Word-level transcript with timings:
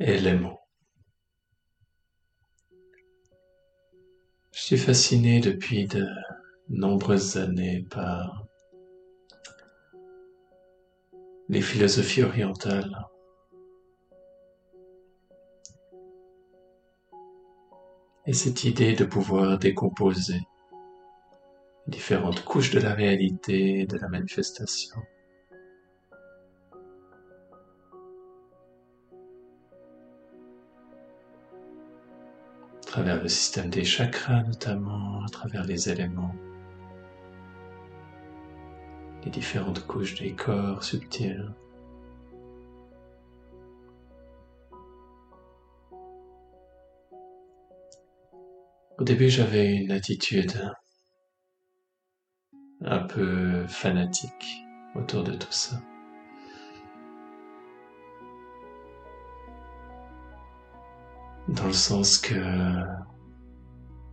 éléments. 0.00 0.60
Je 4.52 4.62
suis 4.62 4.78
fasciné 4.78 5.40
depuis 5.40 5.86
de 5.86 6.06
nombreuses 6.68 7.36
années 7.36 7.86
par 7.90 8.46
les 11.48 11.62
philosophies 11.62 12.22
orientales. 12.22 13.06
Et 18.26 18.34
cette 18.34 18.64
idée 18.64 18.94
de 18.94 19.04
pouvoir 19.04 19.58
décomposer 19.58 20.40
différentes 21.86 22.44
couches 22.44 22.70
de 22.70 22.80
la 22.80 22.92
réalité, 22.92 23.86
de 23.86 23.96
la 23.96 24.08
manifestation. 24.08 25.00
Travers 32.98 33.22
le 33.22 33.28
système 33.28 33.70
des 33.70 33.84
chakras 33.84 34.42
notamment, 34.42 35.22
à 35.24 35.28
travers 35.28 35.62
les 35.62 35.88
éléments, 35.88 36.34
les 39.24 39.30
différentes 39.30 39.86
couches 39.86 40.16
des 40.16 40.32
corps 40.32 40.82
subtils. 40.82 41.54
Au 48.98 49.04
début, 49.04 49.28
j'avais 49.28 49.76
une 49.76 49.92
attitude 49.92 50.60
un 52.80 52.98
peu 53.04 53.64
fanatique 53.68 54.64
autour 54.96 55.22
de 55.22 55.34
tout 55.34 55.52
ça. 55.52 55.80
Dans 61.48 61.66
le 61.66 61.72
sens 61.72 62.18
que 62.18 62.34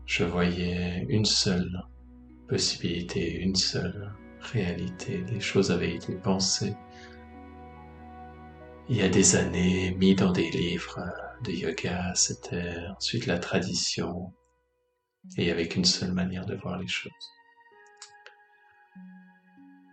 je 0.06 0.24
voyais 0.24 1.06
une 1.10 1.26
seule 1.26 1.84
possibilité, 2.48 3.40
une 3.40 3.56
seule 3.56 4.14
réalité. 4.40 5.24
Les 5.32 5.40
choses 5.40 5.72
avaient 5.72 5.96
été 5.96 6.14
pensées 6.16 6.76
il 8.88 8.98
y 8.98 9.02
a 9.02 9.10
des 9.10 9.36
années, 9.36 9.96
mis 9.98 10.14
dans 10.14 10.32
des 10.32 10.50
livres 10.52 11.00
de 11.44 11.52
yoga, 11.52 12.14
c'était 12.14 12.78
ensuite 12.96 13.26
la 13.26 13.40
tradition, 13.40 14.32
et 15.38 15.52
avec 15.52 15.76
une 15.76 15.86
seule 15.86 16.14
manière 16.14 16.46
de 16.46 16.56
voir 16.56 16.78
les 16.78 16.88
choses. 16.88 17.12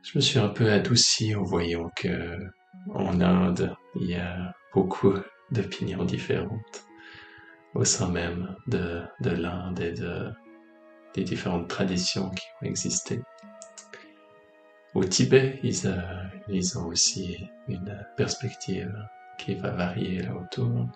Je 0.02 0.18
me 0.18 0.20
suis 0.20 0.38
un 0.38 0.48
peu 0.48 0.70
adouci 0.70 1.34
en 1.34 1.42
voyant 1.42 1.90
que 1.96 2.38
en 2.94 3.20
Inde, 3.20 3.74
il 3.96 4.10
y 4.10 4.14
a 4.14 4.54
beaucoup 4.74 5.14
d'opinions 5.50 6.04
différentes 6.04 6.84
au 7.74 7.84
sein 7.84 8.08
même 8.08 8.54
de, 8.66 9.02
de 9.20 9.30
l'Inde 9.30 9.80
et 9.80 9.92
de, 9.92 10.30
des 11.14 11.24
différentes 11.24 11.68
traditions 11.68 12.30
qui 12.30 12.46
ont 12.60 12.66
existé. 12.66 13.22
Au 14.94 15.04
Tibet, 15.04 15.58
ils, 15.62 15.86
euh, 15.86 16.24
ils 16.48 16.78
ont 16.78 16.86
aussi 16.86 17.38
une 17.68 18.06
perspective 18.16 18.94
qui 19.38 19.54
va 19.54 19.70
varier 19.70 20.20
là 20.22 20.34
autour. 20.34 20.86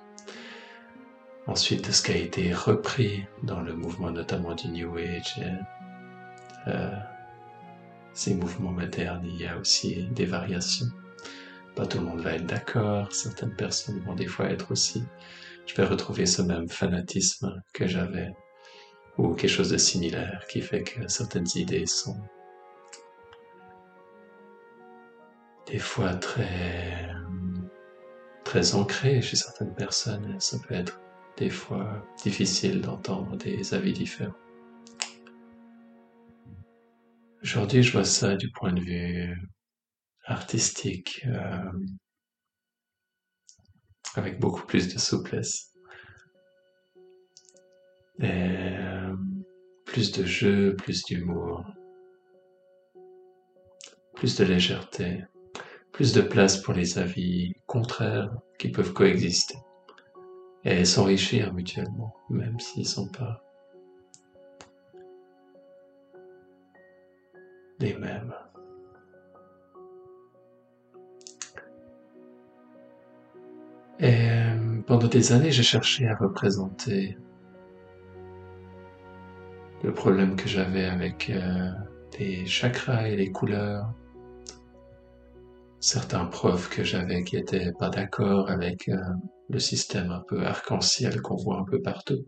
Ensuite, 1.46 1.90
ce 1.90 2.02
qui 2.02 2.12
a 2.12 2.16
été 2.16 2.52
repris 2.52 3.24
dans 3.42 3.60
le 3.60 3.74
mouvement 3.74 4.10
notamment 4.10 4.54
du 4.54 4.68
New 4.68 4.96
Age, 4.98 5.40
euh, 6.66 6.90
ces 8.12 8.34
mouvements 8.34 8.72
modernes, 8.72 9.24
il 9.24 9.40
y 9.40 9.46
a 9.46 9.56
aussi 9.56 10.04
des 10.10 10.26
variations. 10.26 10.86
Pas 11.74 11.86
tout 11.86 11.98
le 11.98 12.04
monde 12.04 12.20
va 12.20 12.34
être 12.34 12.46
d'accord, 12.46 13.12
certaines 13.12 13.54
personnes 13.54 14.00
vont 14.00 14.14
des 14.14 14.26
fois 14.26 14.50
être 14.50 14.72
aussi. 14.72 15.04
Je 15.66 15.74
vais 15.74 15.84
retrouver 15.84 16.26
ce 16.26 16.42
même 16.42 16.68
fanatisme 16.68 17.62
que 17.74 17.86
j'avais, 17.86 18.32
ou 19.18 19.34
quelque 19.34 19.50
chose 19.50 19.70
de 19.70 19.78
similaire 19.78 20.44
qui 20.48 20.60
fait 20.60 20.82
que 20.82 21.08
certaines 21.08 21.48
idées 21.56 21.86
sont 21.86 22.20
des 25.66 25.78
fois 25.78 26.14
très 26.14 27.10
très 28.44 28.74
ancrées 28.76 29.20
chez 29.20 29.36
certaines 29.36 29.74
personnes. 29.74 30.38
Ça 30.38 30.56
peut 30.66 30.74
être 30.74 31.00
des 31.36 31.50
fois 31.50 32.06
difficile 32.22 32.80
d'entendre 32.80 33.36
des 33.36 33.74
avis 33.74 33.92
différents. 33.92 34.32
Aujourd'hui, 37.42 37.82
je 37.82 37.92
vois 37.92 38.04
ça 38.04 38.36
du 38.36 38.50
point 38.50 38.72
de 38.72 38.80
vue 38.80 39.36
artistique, 40.24 41.24
euh, 41.26 41.70
avec 44.16 44.40
beaucoup 44.40 44.64
plus 44.66 44.92
de 44.92 44.98
souplesse. 44.98 45.72
Et 48.18 48.24
euh, 48.24 49.14
plus 49.84 50.12
de 50.12 50.24
jeu, 50.24 50.74
plus 50.76 51.04
d'humour, 51.04 51.64
plus 54.14 54.36
de 54.36 54.44
légèreté, 54.44 55.24
plus 55.92 56.12
de 56.12 56.22
place 56.22 56.56
pour 56.56 56.74
les 56.74 56.98
avis 56.98 57.54
contraires 57.66 58.34
qui 58.58 58.70
peuvent 58.70 58.92
coexister 58.92 59.58
et 60.64 60.84
s'enrichir 60.84 61.52
mutuellement, 61.52 62.16
même 62.30 62.58
s'ils 62.58 62.88
sont 62.88 63.08
pas 63.08 63.42
les 67.78 67.94
mêmes. 67.94 68.34
Et 73.98 74.30
euh, 74.30 74.82
pendant 74.86 75.08
des 75.08 75.32
années, 75.32 75.50
j'ai 75.50 75.62
cherché 75.62 76.06
à 76.06 76.16
représenter 76.16 77.16
le 79.82 79.92
problème 79.92 80.36
que 80.36 80.48
j'avais 80.48 80.84
avec 80.84 81.30
euh, 81.30 81.70
les 82.18 82.44
chakras 82.46 83.08
et 83.08 83.16
les 83.16 83.30
couleurs. 83.30 83.90
Certains 85.80 86.26
profs 86.26 86.68
que 86.68 86.84
j'avais 86.84 87.24
qui 87.24 87.36
étaient 87.36 87.72
pas 87.72 87.88
d'accord 87.88 88.50
avec 88.50 88.88
euh, 88.88 88.96
le 89.48 89.58
système 89.58 90.10
un 90.10 90.22
peu 90.28 90.44
arc-en-ciel 90.44 91.22
qu'on 91.22 91.36
voit 91.36 91.58
un 91.58 91.64
peu 91.64 91.80
partout. 91.80 92.26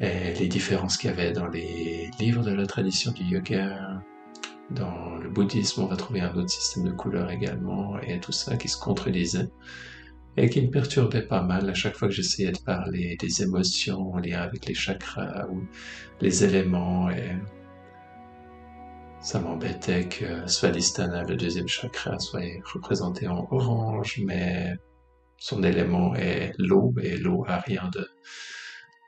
Et 0.00 0.34
les 0.34 0.48
différences 0.48 0.96
qu'il 0.96 1.10
y 1.10 1.12
avait 1.12 1.32
dans 1.32 1.46
les 1.46 2.10
livres 2.18 2.42
de 2.42 2.52
la 2.52 2.66
tradition 2.66 3.12
du 3.12 3.22
yoga, 3.22 4.02
dans 4.70 5.16
le 5.16 5.28
bouddhisme, 5.28 5.82
on 5.82 5.86
va 5.86 5.96
trouver 5.96 6.20
un 6.20 6.34
autre 6.34 6.50
système 6.50 6.84
de 6.84 6.90
couleurs 6.90 7.30
également, 7.30 7.98
et 8.00 8.20
tout 8.20 8.32
ça 8.32 8.56
qui 8.56 8.68
se 8.68 8.78
contredisait 8.78 9.48
et 10.36 10.50
qui 10.50 10.60
me 10.62 10.70
perturbait 10.70 11.22
pas 11.22 11.42
mal 11.42 11.68
à 11.70 11.74
chaque 11.74 11.96
fois 11.96 12.08
que 12.08 12.14
j'essayais 12.14 12.52
de 12.52 12.58
parler 12.58 13.16
des 13.18 13.42
émotions 13.42 14.12
en 14.12 14.18
lien 14.18 14.40
avec 14.40 14.66
les 14.66 14.74
chakras 14.74 15.46
ou 15.50 15.66
les 16.20 16.44
éléments 16.44 17.08
ça 19.20 19.40
m'embêtait 19.40 20.08
que 20.08 20.46
Svadhisthana, 20.46 21.24
le 21.24 21.36
deuxième 21.36 21.66
chakra, 21.66 22.16
soit 22.20 22.42
représenté 22.72 23.26
en 23.26 23.48
orange, 23.50 24.20
mais 24.24 24.76
son 25.36 25.64
élément 25.64 26.14
est 26.14 26.52
l'eau, 26.58 26.94
et 27.02 27.16
l'eau 27.16 27.44
a 27.48 27.64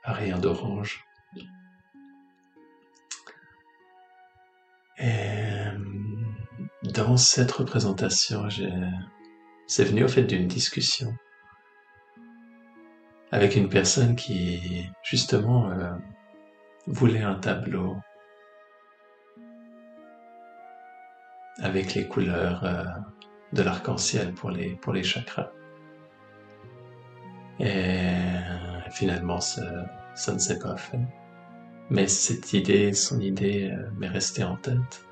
a 0.03 0.13
rien 0.13 0.37
d'orange. 0.39 1.05
Et 4.99 5.39
dans 6.83 7.17
cette 7.17 7.51
représentation, 7.51 8.47
c'est 9.67 9.83
venu 9.83 10.03
au 10.03 10.07
fait 10.07 10.23
d'une 10.23 10.47
discussion 10.47 11.13
avec 13.31 13.55
une 13.55 13.69
personne 13.69 14.15
qui, 14.15 14.89
justement, 15.03 15.69
euh, 15.71 15.93
voulait 16.87 17.21
un 17.21 17.35
tableau 17.35 17.97
avec 21.61 21.93
les 21.93 22.07
couleurs 22.07 22.63
euh, 22.63 22.83
de 23.53 23.61
l'arc-en-ciel 23.61 24.33
pour 24.33 24.49
les, 24.49 24.75
pour 24.77 24.93
les 24.93 25.03
chakras. 25.03 25.51
Et 27.59 28.15
finalement, 28.91 29.41
ça 29.41 30.33
ne 30.33 30.39
s'est 30.39 30.59
pas 30.59 30.77
fait. 30.77 30.99
Mais 31.89 32.07
cette 32.07 32.53
idée, 32.53 32.93
son 32.93 33.19
idée 33.19 33.71
euh, 33.71 33.89
m'est 33.97 34.07
restée 34.07 34.43
en 34.43 34.57
tête 34.57 35.05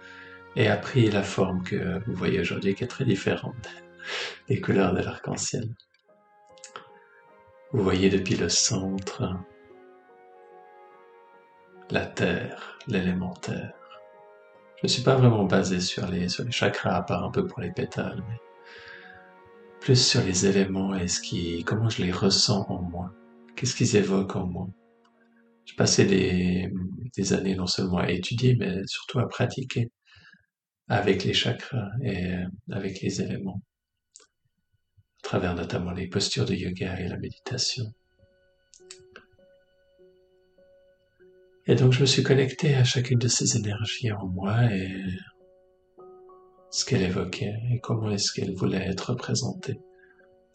et 0.55 0.67
a 0.67 0.77
pris 0.77 1.09
la 1.09 1.23
forme 1.23 1.63
que 1.63 1.99
vous 2.05 2.13
voyez 2.13 2.39
aujourd'hui 2.39 2.75
qui 2.75 2.83
est 2.83 2.87
très 2.87 3.05
différente 3.05 3.69
des 4.47 4.61
couleurs 4.61 4.93
de 4.93 5.01
l'arc-en-ciel. 5.01 5.69
Vous 7.73 7.83
voyez 7.83 8.09
depuis 8.09 8.35
le 8.35 8.49
centre 8.49 9.37
la 11.89 12.05
terre, 12.05 12.77
l'élémentaire. 12.87 13.73
Je 14.77 14.81
ne 14.83 14.87
suis 14.87 15.03
pas 15.03 15.15
vraiment 15.15 15.45
basé 15.45 15.79
sur 15.79 16.07
les, 16.07 16.29
sur 16.29 16.43
les 16.43 16.51
chakras, 16.51 16.97
à 16.97 17.01
part 17.01 17.23
un 17.23 17.31
peu 17.31 17.47
pour 17.47 17.61
les 17.61 17.71
pétales, 17.71 18.23
mais 18.27 18.37
plus 19.79 19.95
sur 19.95 20.21
les 20.21 20.45
éléments 20.45 20.95
et 20.95 21.07
ce 21.07 21.21
qui, 21.21 21.63
comment 21.63 21.89
je 21.89 22.03
les 22.03 22.11
ressens 22.11 22.65
en 22.69 22.81
moi. 22.81 23.11
Qu'est-ce 23.55 23.75
qu'ils 23.75 23.95
évoquent 23.95 24.35
en 24.35 24.45
moi? 24.45 24.67
J'ai 25.67 25.75
passé 25.75 26.05
des, 26.05 27.33
années 27.33 27.55
non 27.55 27.67
seulement 27.67 27.97
à 27.97 28.09
étudier, 28.09 28.55
mais 28.55 28.85
surtout 28.85 29.19
à 29.19 29.27
pratiquer 29.27 29.91
avec 30.87 31.25
les 31.25 31.33
chakras 31.33 31.89
et 32.01 32.35
avec 32.71 33.01
les 33.01 33.21
éléments. 33.21 33.61
À 35.19 35.23
travers 35.23 35.55
notamment 35.55 35.91
les 35.91 36.07
postures 36.07 36.45
de 36.45 36.53
yoga 36.53 36.97
et 37.01 37.09
la 37.09 37.17
méditation. 37.17 37.83
Et 41.65 41.75
donc 41.75 41.91
je 41.91 41.99
me 41.99 42.05
suis 42.05 42.23
connecté 42.23 42.73
à 42.75 42.85
chacune 42.85 43.19
de 43.19 43.27
ces 43.27 43.57
énergies 43.57 44.13
en 44.13 44.25
moi 44.25 44.73
et 44.73 45.03
ce 46.71 46.85
qu'elle 46.85 47.01
évoquait 47.01 47.55
et 47.71 47.79
comment 47.81 48.09
est-ce 48.11 48.31
qu'elle 48.31 48.55
voulait 48.55 48.87
être 48.87 49.11
représentée. 49.11 49.81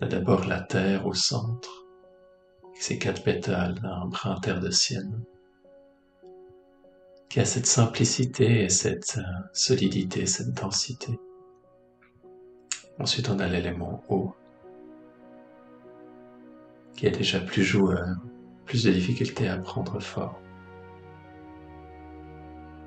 D'abord 0.01 0.47
la 0.47 0.63
terre 0.63 1.07
au 1.07 1.13
centre, 1.13 1.82
ses 2.75 2.99
quatre 2.99 3.23
pétales, 3.23 3.81
un 3.85 4.07
brin 4.07 4.39
terre 4.41 4.61
de 4.61 4.71
ciel, 4.71 5.09
qui 7.29 7.41
a 7.41 7.45
cette 7.45 7.67
simplicité 7.67 8.65
et 8.65 8.69
cette 8.69 9.19
euh, 9.19 9.47
solidité, 9.53 10.27
cette 10.27 10.53
densité? 10.53 11.19
Ensuite 12.99 13.31
on 13.31 13.39
a 13.39 13.47
l'élément 13.47 14.05
eau, 14.09 14.35
qui 16.97 17.07
a 17.07 17.11
déjà 17.11 17.41
plus 17.41 17.63
joueur, 17.63 18.17
plus 18.67 18.85
de 18.85 18.91
difficulté 18.91 19.49
à 19.49 19.59
prendre 19.59 19.99
fort 20.01 20.39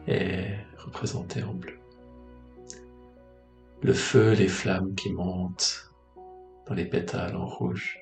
et 0.08 0.46
représenté 0.78 1.44
en 1.44 1.54
bleu. 1.54 1.80
Le 3.82 3.94
feu, 3.94 4.34
les 4.34 4.48
flammes 4.48 4.96
qui 4.96 5.12
montent 5.12 5.92
dans 6.68 6.76
les 6.76 6.86
pétales 6.86 7.36
en 7.36 7.46
rouge, 7.46 8.00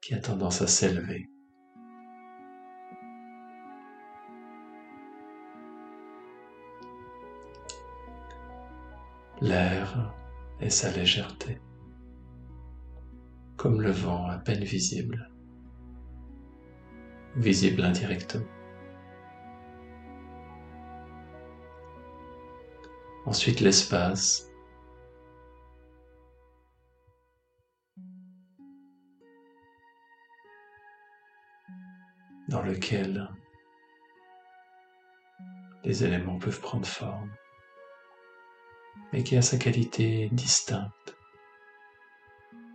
qui 0.00 0.14
a 0.14 0.18
tendance 0.18 0.62
à 0.62 0.66
s'élever. 0.66 1.28
L'air 9.40 10.14
et 10.60 10.70
sa 10.70 10.90
légèreté, 10.90 11.58
comme 13.56 13.80
le 13.80 13.90
vent 13.90 14.26
à 14.26 14.38
peine 14.38 14.64
visible 14.64 15.30
visible 17.36 17.84
indirectement. 17.84 18.44
Ensuite 23.26 23.60
l'espace. 23.60 24.49
Les 35.84 36.04
éléments 36.04 36.38
peuvent 36.38 36.60
prendre 36.60 36.86
forme, 36.86 37.30
mais 39.12 39.22
qui 39.22 39.36
a 39.36 39.42
sa 39.42 39.58
qualité 39.58 40.28
distincte 40.32 41.16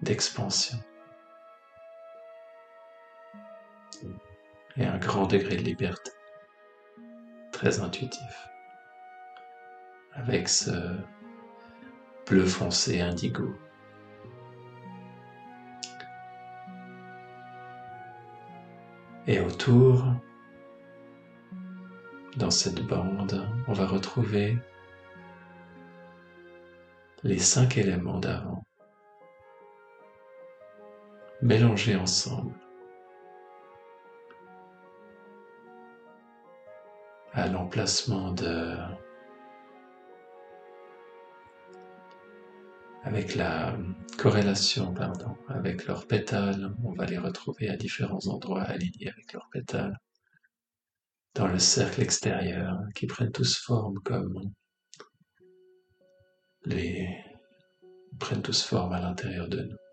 d'expansion. 0.02 0.78
et 4.78 4.86
un 4.86 4.98
grand 4.98 5.26
degré 5.26 5.56
de 5.56 5.62
liberté, 5.62 6.12
très 7.54 7.80
intuitif, 7.80 8.50
avec 10.14 10.50
ce 10.50 10.98
bleu 12.26 12.46
foncé 12.46 13.00
indigo. 13.00 13.56
Et 19.28 19.40
autour, 19.40 20.06
dans 22.38 22.52
cette 22.52 22.86
bande, 22.86 23.48
on 23.68 23.74
va 23.74 23.88
retrouver 23.88 24.56
les 27.24 27.40
cinq 27.40 27.78
éléments 27.78 28.20
d'avant, 28.20 28.64
mélangés 31.42 31.96
ensemble 31.96 32.54
à 37.34 37.48
l'emplacement 37.48 38.32
de 38.32 38.78
avec 43.06 43.36
la 43.36 43.78
corrélation 44.18 44.94
pardon 44.94 45.38
avec 45.48 45.86
leurs 45.86 46.08
pétales 46.08 46.76
on 46.84 46.92
va 46.94 47.06
les 47.06 47.20
retrouver 47.20 47.70
à 47.70 47.78
différents 47.78 48.26
endroits 48.28 48.64
alignés 48.64 49.10
avec 49.10 49.32
leurs 49.32 49.48
pétales 49.52 49.98
dans 51.36 51.48
le 51.48 51.60
cercle 51.60 52.02
extérieur 52.02 52.80
qui 52.96 53.06
prennent 53.06 53.32
tous 53.32 53.58
forme 53.58 54.00
comme 54.04 54.52
les 56.66 57.08
prennent 58.20 58.42
tous 58.42 58.64
forme 58.64 58.94
à 58.94 59.00
l'intérieur 59.02 59.48
de 59.50 59.62
nous 59.62 59.85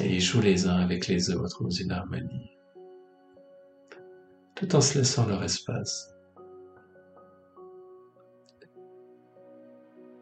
et 0.00 0.14
ils 0.14 0.20
jouent 0.20 0.40
les 0.40 0.66
uns 0.66 0.76
avec 0.76 1.06
les 1.06 1.30
autres 1.30 1.62
dans 1.62 1.70
une 1.70 1.92
harmonie, 1.92 2.50
tout 4.54 4.74
en 4.74 4.80
se 4.80 4.98
laissant 4.98 5.26
leur 5.26 5.42
espace. 5.42 6.14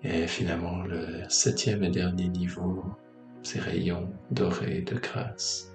Et 0.03 0.27
finalement, 0.27 0.83
le 0.85 1.29
septième 1.29 1.83
et 1.83 1.91
dernier 1.91 2.29
niveau, 2.29 2.85
ces 3.43 3.59
rayons 3.59 4.13
dorés 4.31 4.83
de 4.83 4.97
grâce, 4.97 5.73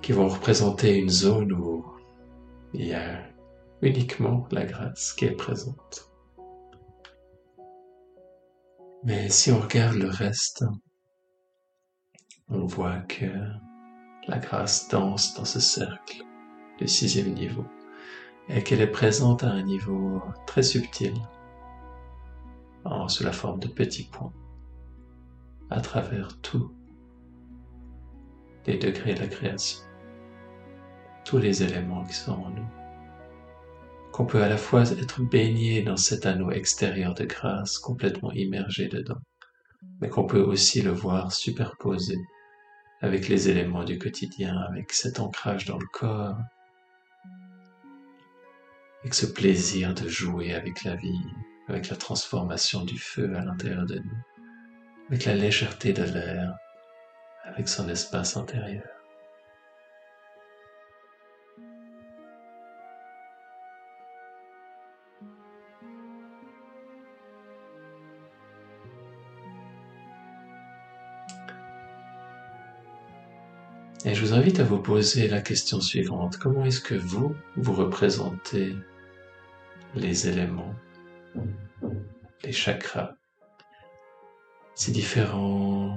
qui 0.00 0.12
vont 0.12 0.28
représenter 0.28 0.96
une 0.96 1.10
zone 1.10 1.52
où 1.52 1.84
il 2.72 2.86
y 2.86 2.94
a 2.94 3.22
uniquement 3.82 4.46
la 4.50 4.64
grâce 4.64 5.12
qui 5.12 5.26
est 5.26 5.36
présente. 5.36 6.11
Mais 9.04 9.28
si 9.30 9.50
on 9.50 9.58
regarde 9.58 9.96
le 9.96 10.08
reste, 10.08 10.64
on 12.48 12.66
voit 12.66 13.00
que 13.00 13.26
la 14.28 14.38
grâce 14.38 14.88
danse 14.88 15.34
dans 15.34 15.44
ce 15.44 15.58
cercle 15.58 16.22
du 16.78 16.86
sixième 16.86 17.34
niveau 17.34 17.64
et 18.48 18.62
qu'elle 18.62 18.80
est 18.80 18.90
présente 18.90 19.42
à 19.42 19.50
un 19.50 19.62
niveau 19.62 20.22
très 20.46 20.62
subtil, 20.62 21.14
sous 23.08 23.24
la 23.24 23.32
forme 23.32 23.58
de 23.58 23.68
petits 23.68 24.08
points, 24.08 24.32
à 25.70 25.80
travers 25.80 26.40
tous 26.40 26.72
les 28.66 28.78
degrés 28.78 29.14
de 29.14 29.20
la 29.20 29.28
création, 29.28 29.80
tous 31.24 31.38
les 31.38 31.64
éléments 31.64 32.04
qui 32.04 32.14
sont 32.14 32.32
en 32.32 32.50
nous 32.50 32.81
qu'on 34.12 34.26
peut 34.26 34.42
à 34.42 34.48
la 34.48 34.58
fois 34.58 34.82
être 34.92 35.22
baigné 35.22 35.82
dans 35.82 35.96
cet 35.96 36.26
anneau 36.26 36.50
extérieur 36.50 37.14
de 37.14 37.24
grâce, 37.24 37.78
complètement 37.78 38.30
immergé 38.32 38.88
dedans, 38.88 39.20
mais 40.00 40.08
qu'on 40.10 40.26
peut 40.26 40.42
aussi 40.42 40.82
le 40.82 40.90
voir 40.90 41.32
superposé 41.32 42.18
avec 43.00 43.28
les 43.28 43.48
éléments 43.48 43.84
du 43.84 43.98
quotidien, 43.98 44.56
avec 44.68 44.92
cet 44.92 45.18
ancrage 45.18 45.64
dans 45.64 45.78
le 45.78 45.86
corps, 45.92 46.36
avec 49.00 49.14
ce 49.14 49.26
plaisir 49.26 49.94
de 49.94 50.06
jouer 50.06 50.54
avec 50.54 50.84
la 50.84 50.94
vie, 50.94 51.20
avec 51.68 51.88
la 51.88 51.96
transformation 51.96 52.84
du 52.84 52.98
feu 52.98 53.34
à 53.34 53.44
l'intérieur 53.44 53.86
de 53.86 53.96
nous, 53.96 54.22
avec 55.08 55.24
la 55.24 55.34
légèreté 55.34 55.92
de 55.92 56.04
l'air, 56.04 56.54
avec 57.44 57.66
son 57.66 57.88
espace 57.88 58.36
intérieur. 58.36 59.01
Et 74.12 74.14
je 74.14 74.26
vous 74.26 74.34
invite 74.34 74.60
à 74.60 74.64
vous 74.64 74.78
poser 74.78 75.26
la 75.26 75.40
question 75.40 75.80
suivante. 75.80 76.36
Comment 76.36 76.66
est-ce 76.66 76.82
que 76.82 76.94
vous, 76.94 77.34
vous 77.56 77.72
représentez 77.72 78.76
les 79.94 80.28
éléments, 80.28 80.74
les 82.44 82.52
chakras, 82.52 83.14
ces 84.74 84.92
différents 84.92 85.96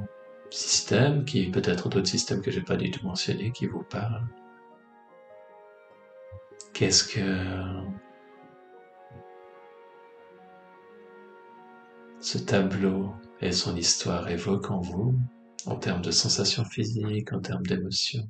systèmes 0.50 1.25
qui, 1.25 1.51
peut-être 1.51 1.89
d'autres 1.89 2.07
systèmes 2.07 2.41
que 2.41 2.51
j'ai 2.51 2.62
pas 2.62 2.77
du 2.77 2.89
tout 2.89 3.05
mentionnés, 3.05 3.51
qui 3.51 3.65
vous 3.65 3.84
parlent? 3.84 4.25
Qu'est-ce 6.72 7.03
que 7.03 7.43
ce 12.22 12.38
tableau 12.38 13.13
et 13.41 13.51
son 13.51 13.75
histoire 13.75 14.29
évoquent 14.29 14.72
en 14.72 14.79
vous? 14.79 15.19
En 15.65 15.77
termes 15.77 16.01
de 16.01 16.12
sensations 16.12 16.65
physiques, 16.65 17.34
en 17.34 17.41
termes 17.41 17.65
d'émotions, 17.65 18.29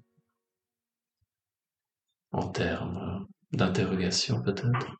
en 2.32 2.48
termes 2.50 3.28
d'interrogation 3.52 4.42
peut-être. 4.42 4.98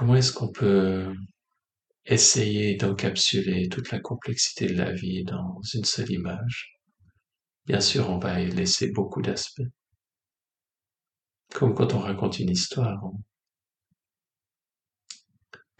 comment 0.00 0.16
est-ce 0.16 0.32
qu'on 0.32 0.50
peut 0.50 1.12
essayer 2.06 2.76
d'encapsuler 2.76 3.68
toute 3.68 3.90
la 3.90 4.00
complexité 4.00 4.66
de 4.66 4.74
la 4.74 4.92
vie 4.92 5.24
dans 5.24 5.60
une 5.74 5.84
seule 5.84 6.10
image? 6.10 6.80
Bien 7.66 7.80
sûr, 7.82 8.08
on 8.08 8.18
va 8.18 8.40
y 8.40 8.50
laisser 8.50 8.90
beaucoup 8.92 9.20
d'aspects. 9.20 9.60
Comme 11.52 11.74
quand 11.74 11.92
on 11.92 11.98
raconte 11.98 12.38
une 12.38 12.48
histoire, 12.48 13.02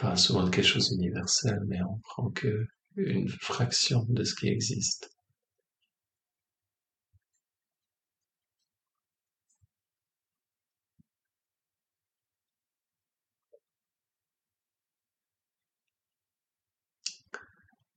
parle 0.01 0.19
souvent 0.19 0.45
de 0.45 0.51
quelque 0.51 0.67
chose 0.67 0.91
d'universel, 0.91 1.61
mais 1.67 1.83
on 1.83 1.99
prend 1.99 2.31
que 2.31 2.67
une 2.97 3.29
fraction 3.29 4.05
de 4.09 4.25
ce 4.25 4.35
qui 4.35 4.49
existe. 4.49 5.11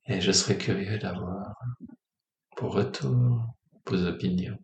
Et 0.08 0.20
je 0.20 0.32
serais 0.32 0.58
curieux 0.58 1.00
d'avoir 1.00 1.56
vos 2.60 2.70
retours, 2.70 3.56
vos 3.88 4.06
opinions, 4.06 4.58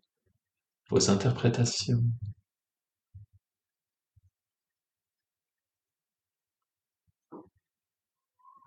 vos 0.90 1.10
interprétations. 1.10 2.02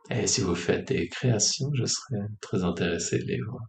Et 0.10 0.27
si 0.27 0.41
vous 0.41 0.55
faites 0.55 0.88
des 0.88 1.07
créations, 1.10 1.69
je 1.74 1.86
serais 1.86 2.27
très 2.41 2.63
intéressé 2.63 3.19
de 3.19 3.25
les 3.25 3.41
voir. 3.41 3.63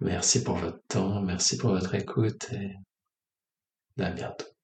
Merci 0.00 0.42
pour 0.42 0.56
votre 0.56 0.80
temps, 0.88 1.22
merci 1.22 1.56
pour 1.56 1.70
votre 1.70 1.94
écoute 1.94 2.48
et 2.52 2.72
à 4.02 4.10
bientôt. 4.10 4.57